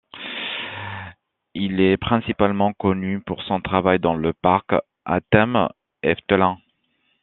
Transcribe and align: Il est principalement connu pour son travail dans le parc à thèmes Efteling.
Il 1.53 1.79
est 1.79 1.95
principalement 1.95 2.73
connu 2.73 3.19
pour 3.19 3.43
son 3.43 3.61
travail 3.61 3.99
dans 3.99 4.15
le 4.15 4.33
parc 4.33 4.73
à 5.05 5.21
thèmes 5.29 5.69
Efteling. 6.01 6.55